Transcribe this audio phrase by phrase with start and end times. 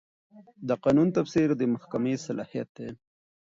[0.67, 2.89] د قانون تفسیر د محکمې صلاحیت دی.